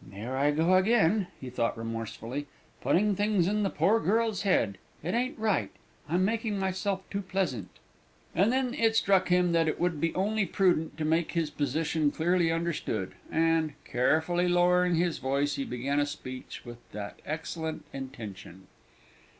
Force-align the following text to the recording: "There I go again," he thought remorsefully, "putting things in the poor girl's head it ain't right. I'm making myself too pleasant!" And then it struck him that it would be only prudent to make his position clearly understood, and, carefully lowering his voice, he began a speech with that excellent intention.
"There 0.00 0.36
I 0.36 0.52
go 0.52 0.74
again," 0.76 1.26
he 1.40 1.50
thought 1.50 1.76
remorsefully, 1.76 2.46
"putting 2.80 3.16
things 3.16 3.48
in 3.48 3.64
the 3.64 3.68
poor 3.68 3.98
girl's 3.98 4.42
head 4.42 4.78
it 5.02 5.12
ain't 5.12 5.36
right. 5.36 5.72
I'm 6.08 6.24
making 6.24 6.56
myself 6.56 7.02
too 7.10 7.20
pleasant!" 7.20 7.68
And 8.32 8.52
then 8.52 8.74
it 8.74 8.94
struck 8.94 9.26
him 9.26 9.50
that 9.50 9.66
it 9.66 9.80
would 9.80 10.00
be 10.00 10.14
only 10.14 10.46
prudent 10.46 10.96
to 10.98 11.04
make 11.04 11.32
his 11.32 11.50
position 11.50 12.12
clearly 12.12 12.48
understood, 12.52 13.16
and, 13.28 13.72
carefully 13.84 14.46
lowering 14.46 14.94
his 14.94 15.18
voice, 15.18 15.56
he 15.56 15.64
began 15.64 15.98
a 15.98 16.06
speech 16.06 16.62
with 16.64 16.78
that 16.92 17.18
excellent 17.26 17.84
intention. 17.92 18.68